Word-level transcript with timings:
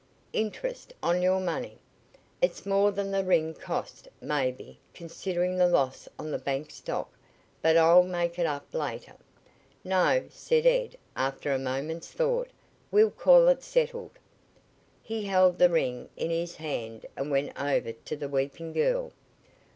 "Interest 0.33 0.93
on 1.03 1.21
your 1.21 1.39
money. 1.39 1.77
It's 2.41 2.65
more 2.65 2.89
than 2.89 3.11
the 3.11 3.23
ring 3.23 3.53
cost, 3.53 4.07
maybe, 4.19 4.79
considering 4.95 5.57
the 5.57 5.67
loss 5.67 6.09
on 6.17 6.31
the 6.31 6.39
bank 6.39 6.71
stock, 6.71 7.13
but 7.61 7.77
I'll 7.77 8.01
make 8.01 8.39
it 8.39 8.47
up 8.47 8.65
later." 8.73 9.13
"No," 9.83 10.23
said 10.31 10.65
Ed 10.65 10.97
after 11.15 11.51
a 11.53 11.59
moment's 11.59 12.09
thought 12.11 12.49
"We'll 12.89 13.11
call 13.11 13.47
it 13.49 13.61
settled." 13.61 14.17
He 15.03 15.25
held 15.25 15.59
the 15.59 15.69
ring 15.69 16.09
in 16.17 16.31
his 16.31 16.55
hand 16.55 17.05
and 17.15 17.29
went 17.29 17.55
over 17.61 17.91
to 17.91 18.15
the 18.15 18.27
weeping 18.27 18.73
girl. 18.73 19.11